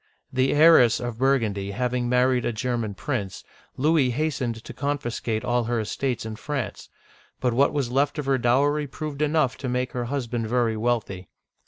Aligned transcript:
The 0.33 0.51
heiress 0.55 0.99
of 0.99 1.19
Burgundy 1.19 1.69
having 1.73 2.09
married 2.09 2.43
a 2.43 2.51
German 2.51 2.95
prince, 2.95 3.43
Louis 3.77 4.09
hastened 4.09 4.63
to 4.63 4.73
confiscate 4.73 5.45
all 5.45 5.65
her 5.65 5.79
estates 5.79 6.25
in 6.25 6.37
France; 6.37 6.89
but 7.39 7.53
what 7.53 7.71
was 7.71 7.91
left 7.91 8.17
of 8.17 8.25
her 8.25 8.39
dowry 8.39 8.87
proved 8.87 9.21
enough 9.21 9.57
to 9.57 9.69
make 9.69 9.91
her 9.91 10.05
husband 10.05 10.47
very 10.47 10.75
wealthy. 10.75 11.29